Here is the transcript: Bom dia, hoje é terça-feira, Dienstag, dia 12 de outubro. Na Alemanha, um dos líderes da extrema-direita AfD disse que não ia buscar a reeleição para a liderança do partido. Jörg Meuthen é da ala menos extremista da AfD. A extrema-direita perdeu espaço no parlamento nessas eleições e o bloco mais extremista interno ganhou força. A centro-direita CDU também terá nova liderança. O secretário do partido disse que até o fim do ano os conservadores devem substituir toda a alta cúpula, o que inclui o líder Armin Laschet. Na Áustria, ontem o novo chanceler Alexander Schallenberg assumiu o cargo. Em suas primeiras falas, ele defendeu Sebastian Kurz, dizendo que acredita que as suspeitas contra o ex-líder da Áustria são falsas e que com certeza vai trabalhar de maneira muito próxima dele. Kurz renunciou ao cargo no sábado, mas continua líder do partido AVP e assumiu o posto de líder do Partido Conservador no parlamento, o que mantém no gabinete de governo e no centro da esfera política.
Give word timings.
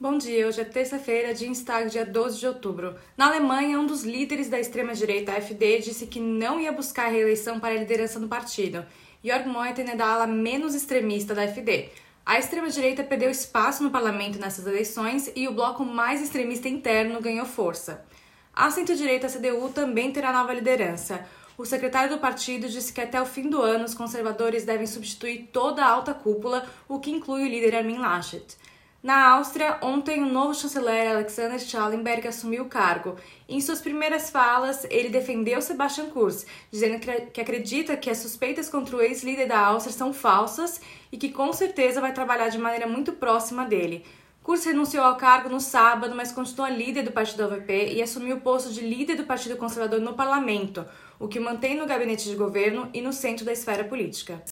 Bom 0.00 0.16
dia, 0.16 0.46
hoje 0.46 0.60
é 0.60 0.64
terça-feira, 0.64 1.34
Dienstag, 1.34 1.90
dia 1.90 2.06
12 2.06 2.38
de 2.38 2.46
outubro. 2.46 2.94
Na 3.16 3.26
Alemanha, 3.26 3.80
um 3.80 3.84
dos 3.84 4.04
líderes 4.04 4.48
da 4.48 4.60
extrema-direita 4.60 5.32
AfD 5.32 5.80
disse 5.80 6.06
que 6.06 6.20
não 6.20 6.60
ia 6.60 6.70
buscar 6.70 7.06
a 7.06 7.08
reeleição 7.08 7.58
para 7.58 7.74
a 7.74 7.78
liderança 7.78 8.20
do 8.20 8.28
partido. 8.28 8.86
Jörg 9.24 9.48
Meuthen 9.48 9.90
é 9.90 9.96
da 9.96 10.06
ala 10.06 10.24
menos 10.28 10.72
extremista 10.72 11.34
da 11.34 11.42
AfD. 11.42 11.88
A 12.24 12.38
extrema-direita 12.38 13.02
perdeu 13.02 13.28
espaço 13.28 13.82
no 13.82 13.90
parlamento 13.90 14.38
nessas 14.38 14.68
eleições 14.68 15.32
e 15.34 15.48
o 15.48 15.52
bloco 15.52 15.84
mais 15.84 16.22
extremista 16.22 16.68
interno 16.68 17.20
ganhou 17.20 17.44
força. 17.44 18.06
A 18.54 18.70
centro-direita 18.70 19.26
CDU 19.26 19.70
também 19.70 20.12
terá 20.12 20.32
nova 20.32 20.54
liderança. 20.54 21.26
O 21.56 21.64
secretário 21.64 22.10
do 22.14 22.20
partido 22.20 22.68
disse 22.68 22.92
que 22.92 23.00
até 23.00 23.20
o 23.20 23.26
fim 23.26 23.50
do 23.50 23.60
ano 23.60 23.84
os 23.84 23.94
conservadores 23.94 24.64
devem 24.64 24.86
substituir 24.86 25.48
toda 25.52 25.84
a 25.84 25.90
alta 25.90 26.14
cúpula, 26.14 26.64
o 26.88 27.00
que 27.00 27.10
inclui 27.10 27.42
o 27.42 27.48
líder 27.48 27.74
Armin 27.74 27.98
Laschet. 27.98 28.56
Na 29.00 29.28
Áustria, 29.34 29.78
ontem 29.80 30.20
o 30.24 30.26
novo 30.26 30.52
chanceler 30.52 31.12
Alexander 31.12 31.60
Schallenberg 31.60 32.26
assumiu 32.26 32.64
o 32.64 32.68
cargo. 32.68 33.14
Em 33.48 33.60
suas 33.60 33.80
primeiras 33.80 34.28
falas, 34.28 34.84
ele 34.90 35.08
defendeu 35.08 35.62
Sebastian 35.62 36.06
Kurz, 36.06 36.44
dizendo 36.68 36.98
que 37.32 37.40
acredita 37.40 37.96
que 37.96 38.10
as 38.10 38.18
suspeitas 38.18 38.68
contra 38.68 38.96
o 38.96 39.00
ex-líder 39.00 39.46
da 39.46 39.60
Áustria 39.60 39.94
são 39.94 40.12
falsas 40.12 40.80
e 41.12 41.16
que 41.16 41.28
com 41.28 41.52
certeza 41.52 42.00
vai 42.00 42.12
trabalhar 42.12 42.48
de 42.48 42.58
maneira 42.58 42.88
muito 42.88 43.12
próxima 43.12 43.64
dele. 43.64 44.04
Kurz 44.42 44.64
renunciou 44.64 45.04
ao 45.04 45.16
cargo 45.16 45.48
no 45.48 45.60
sábado, 45.60 46.16
mas 46.16 46.32
continua 46.32 46.68
líder 46.68 47.02
do 47.02 47.12
partido 47.12 47.44
AVP 47.44 47.92
e 47.92 48.02
assumiu 48.02 48.38
o 48.38 48.40
posto 48.40 48.72
de 48.72 48.80
líder 48.80 49.14
do 49.14 49.26
Partido 49.26 49.56
Conservador 49.56 50.00
no 50.00 50.14
parlamento, 50.14 50.84
o 51.20 51.28
que 51.28 51.38
mantém 51.38 51.76
no 51.76 51.86
gabinete 51.86 52.28
de 52.28 52.34
governo 52.34 52.90
e 52.92 53.00
no 53.00 53.12
centro 53.12 53.44
da 53.44 53.52
esfera 53.52 53.84
política. 53.84 54.42